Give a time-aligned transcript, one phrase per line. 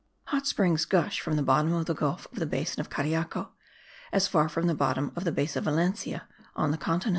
[0.23, 3.49] Hot springs gush from the bottom of the gulf of the basin of Cariaco,
[4.11, 7.09] as from the bottom of the basin of Valencia on the continent.)